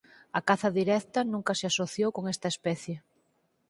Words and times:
A 0.39 0.41
caza 0.47 0.69
directa 0.79 1.19
nunca 1.33 1.53
se 1.59 1.65
asociou 1.71 2.09
con 2.13 2.23
esta 2.33 2.47
especie. 2.53 2.97